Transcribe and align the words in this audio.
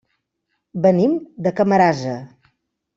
Venim 0.87 1.13
de 1.49 1.55
Camarasa. 1.61 2.19